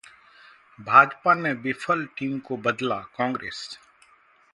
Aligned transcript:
भाजपा 0.79 1.33
ने 1.33 1.51
विफल 1.53 2.05
टीम 2.17 2.39
को 2.39 2.57
बदला: 2.57 2.99
कांग्रेस 3.17 3.67